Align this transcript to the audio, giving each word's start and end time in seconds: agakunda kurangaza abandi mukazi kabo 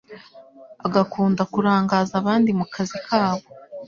agakunda 0.85 1.41
kurangaza 1.53 2.13
abandi 2.21 2.49
mukazi 2.59 2.97
kabo 3.07 3.45